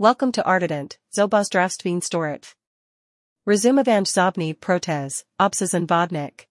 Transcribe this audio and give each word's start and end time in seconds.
Welcome 0.00 0.30
to 0.30 0.44
Artident, 0.44 0.96
Zobozdravstveen 1.12 2.00
Storit. 2.00 2.54
Rezumovan 3.48 4.04
Zobni 4.04 4.54
Protez, 4.54 5.24
Obsazan 5.40 5.88
Vodnik. 5.88 6.46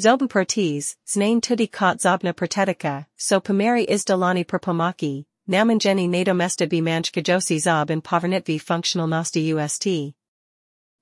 Zoben 0.00 0.28
Pertiz, 0.28 0.96
Znain 1.06 1.40
Tudi 1.40 1.70
Kot 1.70 1.98
Zobna 1.98 2.34
Protetica, 2.34 3.06
so 3.16 3.40
Pomeri 3.40 3.86
Izdalani 3.86 4.44
Perpomaki, 4.44 5.26
Namanjeni 5.48 6.08
Nadomesta 6.08 6.68
Bimanj 6.68 7.12
Kajosi 7.12 7.58
Zob 7.58 7.90
and 7.90 8.02
Povernitvi 8.02 8.60
Functional 8.60 9.06
Nosti 9.06 9.52
UST. 9.52 10.14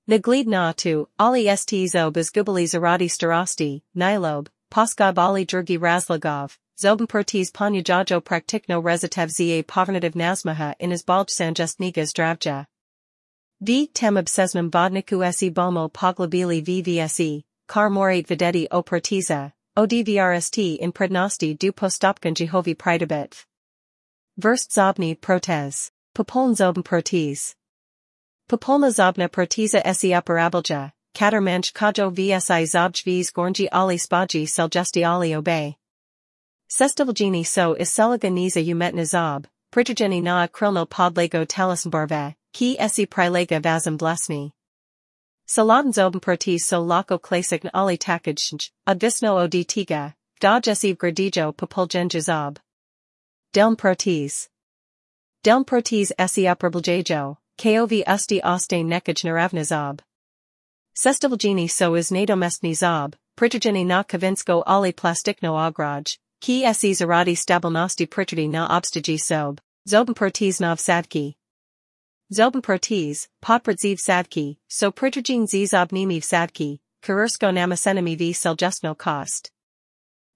Naglid 0.07 0.45
na 0.45 0.73
tu, 0.73 1.09
Ali 1.17 1.47
St 1.55 1.89
Zob 1.89 2.17
is 2.17 2.29
Gubali 2.29 2.65
Zaradi 2.65 3.09
Starosti, 3.09 3.81
Nilob, 3.97 4.45
Poskab 4.69 5.17
Ali 5.17 5.43
Drgi 5.43 5.79
Razlagov, 5.79 6.59
Zobenpertiz 6.79 7.51
Panyajajo 7.51 8.21
Praktikno 8.21 8.83
Rezitev 8.83 9.29
za 9.29 9.63
Povernativ 9.63 10.13
Nazmaha 10.13 10.75
in 10.79 10.91
Izbalj 10.91 11.25
Sanjestniga 11.25 12.05
Zdravja. 12.05 12.67
V 13.59 13.87
tem 13.95 14.15
obsesnem 14.15 14.69
vodniku 14.69 15.33
se 15.33 15.49
bomo 15.49 15.89
poglobili 15.89 16.61
vvse, 16.61 17.43
kar 17.67 17.89
morat 17.89 18.27
videti 18.27 18.67
o 18.69 18.83
pertiza, 18.83 19.53
odvrst 19.75 20.77
in 20.79 20.91
prednosti 20.91 21.55
du 21.55 21.71
postopkan 21.71 22.35
Jehovi 22.35 22.75
pridebit. 22.75 23.43
Verst 24.37 24.71
zobni 24.71 25.15
protez, 25.15 25.89
popoln 26.13 26.53
zoben 26.53 26.83
pertiz. 26.83 27.55
Popolna 28.47 28.91
zobna 28.91 29.27
pertiza 29.27 29.81
se 29.95 30.09
operabilja, 30.09 30.91
katermanch 31.15 31.73
kajo 31.73 32.11
vsi 32.11 32.67
zobjvis 32.67 33.33
gornji 33.33 33.67
ali 33.71 33.97
spaji 33.97 34.45
seljusti 34.45 35.03
ali 35.03 35.29
obey. 35.33 35.75
Sestivalgini 36.69 37.45
so 37.45 37.75
iseliga 37.75 38.29
niza 38.29 38.59
umetna 38.59 39.05
zob, 39.05 39.45
pritigeni 39.71 40.21
na 40.21 40.47
krilno 40.47 40.85
podlego 40.85 41.45
talismbarve, 41.45 42.35
ki 42.51 42.75
esi 42.77 43.05
prilega 43.05 43.61
vazim 43.61 43.97
blesni. 43.97 44.51
Salatin 45.47 45.93
zoben 45.93 46.19
pertis 46.19 46.65
so 46.65 46.81
lako 46.81 47.19
klasik 47.19 47.63
na 47.63 47.69
ali 47.73 47.97
takajnj, 47.97 48.69
advisno 48.85 49.37
od 49.37 49.51
tiga, 49.51 50.13
dodge 50.41 50.71
esiv 50.71 50.97
gradijo 50.97 51.53
populgenja 51.53 52.19
zob. 52.19 52.59
Delm 53.53 53.77
pertis. 53.77 54.49
Delm 55.43 55.63
pertis 55.63 56.11
esi 56.19 56.43
uperbljajo, 56.43 57.37
kov 57.57 57.93
usti 58.05 58.41
oste 58.43 58.83
nekaj 58.83 59.23
naravna 59.23 59.63
zob. 59.63 60.01
So 60.93 61.95
is 61.95 62.11
nadomestni 62.11 62.75
zob, 62.75 63.15
pritigeni 63.37 63.85
na 63.85 64.03
kavinsko 64.03 64.63
ali 64.65 64.91
plastikno 64.91 65.55
ograj, 65.55 66.17
Ki 66.39 66.61
se 66.73 66.93
zaradi 66.93 67.35
stabilnosti 67.35 68.07
pritrdi 68.07 68.49
na 68.49 68.67
obstiji 68.67 69.17
sob, 69.17 69.59
zoben 69.87 70.15
pertiz 70.15 70.59
nov 70.59 70.77
sadki. 70.77 71.35
Zoben 72.31 72.61
pertiz, 72.61 73.27
potpredziv 73.41 73.99
sadki, 73.99 74.57
so 74.67 74.91
pritrjin 74.91 75.47
zizob 75.47 75.91
nimiv 75.91 76.23
sadki, 76.23 76.79
namasenami 77.07 78.15
v 78.17 78.33
seljustno 78.33 78.95
kost. 78.95 79.51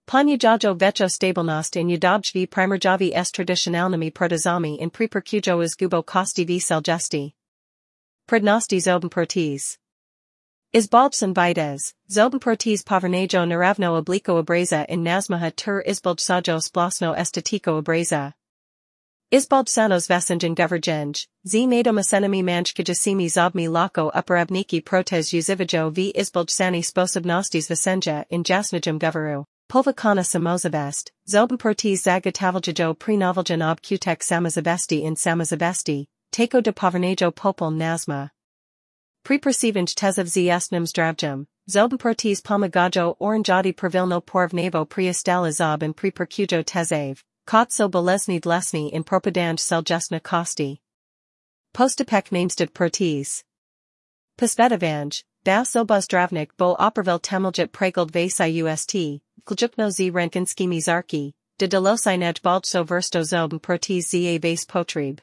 Panyajajo 0.08 0.78
vecho 0.78 1.08
stabilnost 1.08 1.76
in 1.76 1.88
yudobjvi 1.88 2.48
primerjavi 2.48 3.14
s 3.16 3.32
traditionalnami 3.32 4.12
protozami 4.12 4.80
in 4.80 4.90
prepercujo 4.90 5.64
is 5.64 5.76
gubo 5.76 6.02
kosti 6.02 6.46
v 6.46 6.60
seljusti. 6.60 7.34
Prednosti 8.28 8.80
zoben 8.80 9.10
pertiz. 10.74 10.88
Izbalchan 10.88 11.34
vides, 11.34 11.94
zobenportis 12.10 12.84
povernajo 12.84 13.46
naravno 13.46 13.98
oblico 13.98 14.38
abreza 14.38 14.86
in 14.90 15.04
nazmaha 15.04 15.52
tur 15.56 15.84
izbalsajo 15.88 16.62
splasno 16.62 17.16
estetico 17.16 17.82
abreza. 17.82 18.34
Izbalsanos 19.32 20.10
vasenjan 20.10 20.56
govergenj, 20.56 21.26
z 21.46 21.66
nadomasenami 21.66 22.44
manj 22.44 22.74
kajasimi 22.74 23.30
zobmi 23.30 23.68
lako 23.70 24.12
uporabniki 24.14 24.82
protez 24.84 25.34
uzivajo 25.34 25.90
v 25.94 26.12
izbalsani 26.14 26.84
sposobnostis 26.84 27.70
vasenja 27.70 28.26
in 28.30 28.44
jasnajam 28.44 29.00
goveru. 29.00 29.46
Povakana 29.70 30.24
samozavest, 30.24 31.12
zobenportis 31.26 32.04
zagatavaljajo 32.04 32.94
prenovaljan 32.94 33.62
ob 33.62 33.80
kutek 33.82 34.22
samozavesti 34.22 35.02
in 35.04 35.16
samozavesti, 35.16 36.08
tako 36.32 36.62
de 36.62 36.74
povernajo 36.74 37.32
popol 37.32 37.72
nazma. 37.72 38.30
Preperceivant 39.24 39.96
tezav 39.96 40.26
zjasnim 40.26 40.86
zdravjam, 40.88 41.46
zelbenpertis 41.70 42.42
pomagajo 42.42 43.16
oranjadi 43.20 43.74
pravilno 43.74 44.20
porvnavo 44.22 44.86
priestala 44.86 45.52
zob 45.52 45.84
and 45.84 45.96
prepercujo 45.96 46.64
tezav, 46.64 47.22
kotso 47.46 47.88
bolesni 47.90 48.40
dlesni 48.40 48.90
in 48.92 49.04
propadanj 49.04 49.60
seljusna 49.60 50.20
kosti. 50.20 50.78
Postapek 51.74 52.32
namestid 52.32 52.74
pertis. 52.74 53.44
Posvetavanj, 54.38 55.24
bas 55.44 55.76
obozdravnik 55.76 56.58
bo 56.58 56.76
opervil 56.80 57.20
temeljit 57.20 57.72
pregold 57.72 58.12
vasi 58.12 58.64
ust, 58.64 58.96
kljukno 59.46 59.92
z 59.92 60.10
renkinskimi 60.10 60.82
zarki, 60.82 61.34
de 61.60 61.68
delosinaj 61.68 62.42
balso 62.42 62.84
versto 62.84 63.24
zob 63.24 63.62
pertis 63.62 64.12
za 64.12 64.40
base 64.40 64.66
potreb. 64.66 65.22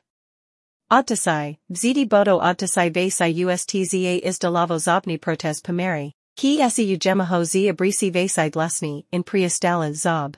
Odtasai, 0.91 1.59
vzidi 1.69 2.07
bodo 2.07 2.39
odtasai 2.39 2.91
vasai 2.91 3.45
ustza 3.45 4.21
izdalavo 4.25 4.79
zobni 4.79 5.19
protest 5.19 5.63
pomeri, 5.63 6.15
ki 6.35 6.63
esi 6.63 6.97
ujemaho 6.97 7.45
z 7.45 7.69
abrisi 7.69 8.11
vasai 8.11 9.05
in 9.13 9.23
priestala 9.23 9.93
zob. 9.93 10.37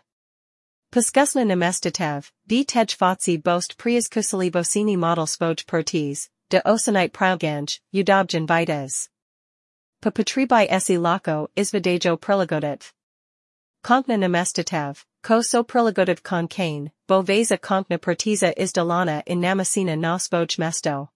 Puskusna 0.91 1.45
nemestatev, 1.45 2.33
b 2.49 2.65
tej 2.65 2.97
fotsi 2.97 3.41
bost 3.41 3.77
prias 3.79 4.09
kusalivosini 4.09 4.97
model 4.97 5.27
svoj 5.27 5.65
pertis, 5.67 6.29
de 6.49 6.61
osanite 6.67 7.13
pralganj, 7.13 7.79
udobjan 7.95 8.45
vites. 8.45 9.09
Papatribai 10.03 10.67
esi 10.69 10.99
lako 10.99 11.47
izvidejo 11.57 12.17
prilagodit. 12.17 12.93
Konkna 13.85 14.17
nemestatev, 14.17 15.05
ko 15.23 15.43
so 15.43 15.63
prilagodit 15.63 16.23
kon 16.23 16.49
kane, 16.49 16.91
bo 17.07 17.23
veza 17.23 17.59
konkna 17.59 17.99
izdalana 17.99 19.23
in 19.27 19.41
namasina 19.41 19.97
nosvoj 19.97 20.59
mesto. 20.59 21.11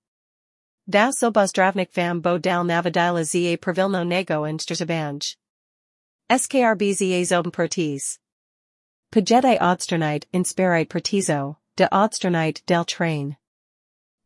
Da 0.88 1.10
sobozdravnik 1.10 1.94
vam 1.94 2.20
bo 2.20 2.38
dal 2.38 2.64
navadila 2.64 3.24
za 3.24 3.56
pravilno 3.56 4.06
nego 4.06 4.44
in 4.44 4.58
strzabanj. 4.58 5.36
Skrb 6.30 6.82
za 6.92 7.24
zoben 7.24 7.52
pertiz. 7.52 8.18
Pajetai 9.10 9.58
odsternite 9.60 10.26
inspirite 10.32 10.88
pertizo, 10.88 11.56
de 11.76 11.88
odsternite 11.90 12.62
del 12.66 12.84
train. 12.84 13.36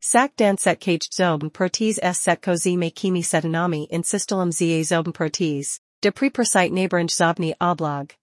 Sak 0.00 0.34
dan 0.36 0.56
set 0.56 0.80
caged 0.80 1.12
zoben 1.12 1.50
pertiz 1.50 1.98
s 2.02 2.20
set 2.20 2.40
kozi 2.40 2.76
me 2.76 2.90
kimi 2.90 3.22
setanami 3.22 3.86
in 3.90 4.02
systolum 4.02 4.52
za 4.52 4.82
zoben 4.82 5.12
pertiz, 5.12 5.80
de 6.00 6.10
prepersite 6.10 6.72
neighborange 6.72 7.10
zobni 7.10 7.54
oblog. 7.60 8.14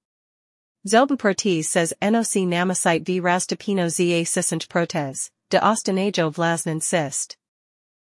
Zobenpertis 0.87 1.65
says 1.65 1.95
NOC 1.99 2.45
namasite 2.45 3.03
v 3.03 3.19
rastapino 3.19 3.89
za 3.89 4.23
sisant 4.23 4.69
protez, 4.69 5.31
de 5.49 5.57
ostinajo 5.57 6.31
vlasnan 6.31 6.79
sist. 6.79 7.37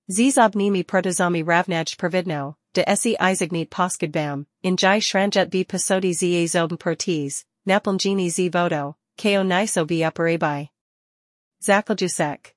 Zizobnimi 0.09 0.83
protozami 0.83 1.43
ravnaj 1.43 1.95
providno, 1.95 2.55
de 2.73 2.83
esi 2.87 3.15
isagnit 3.17 3.69
poskadbam, 3.69 4.47
in 4.63 4.75
jai 4.77 4.99
shranjet 4.99 5.51
v 5.51 5.63
pasodi 5.63 6.11
za 6.11 6.57
zobenpertis, 6.57 7.45
napelgini 7.67 8.31
z 8.31 8.49
vodo, 8.49 8.95
ko 9.15 9.43
niso 9.43 9.85
v 9.85 10.01
uparabai. 10.01 10.69
Zakoljusek. 11.61 12.54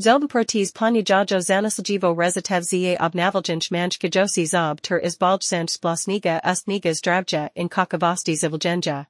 Zobenpertis 0.00 0.72
panyajajo 0.72 1.40
zanasljivo 1.40 2.14
rezitev 2.18 2.62
za 2.62 2.96
obnavaljanj 3.00 3.68
manj 3.70 3.98
kajosi 4.00 4.46
zob 4.46 4.80
ter 4.80 5.00
izbaljsanj 5.04 5.66
splasniga 5.68 6.40
ustniga 6.52 6.94
zdravja 6.94 7.48
in 7.54 7.68
kakavosti 7.68 8.36
zivaljenja. 8.36 9.04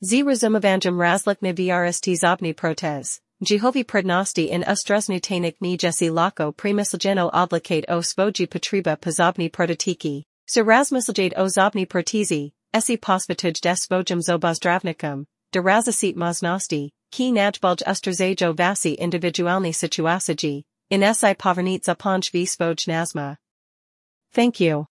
Z 0.00 0.22
razumovanjem 0.26 1.00
razlik 1.00 1.42
na 1.42 1.50
vrst 1.50 2.04
zobni 2.20 2.54
protez, 2.54 3.20
Jehovi 3.40 3.84
prednosti 3.84 4.44
in 4.44 4.64
ustresnutanik 4.72 5.60
ni 5.60 5.78
jesi 5.82 6.10
lako 6.10 6.52
premislljeno 6.52 7.30
oblikate 7.34 7.94
o 7.94 8.02
svoji 8.02 8.46
potriba 8.46 8.96
pozobni 8.96 9.50
prototiki, 9.50 10.22
se 10.50 10.62
razmislljade 10.62 11.36
o 11.36 11.48
zobni 11.48 11.86
protizi, 11.86 12.50
esi 12.72 12.96
posvituj 12.96 13.52
des 13.62 13.78
svojim 13.80 14.22
zobozdravnikum, 14.22 15.26
de 15.52 15.60
razasit 15.60 16.16
maznosti, 16.16 16.90
ki 17.10 17.32
najbolj 17.32 17.82
ustrzajo 17.86 18.52
vasi 18.52 18.96
individualni 18.98 19.72
situaciji, 19.72 20.64
in 20.90 21.14
si 21.14 21.34
povernit 21.34 21.84
za 21.84 21.94
ponch 21.94 22.32
v. 22.32 23.36
Thank 24.32 24.60
you. 24.60 24.86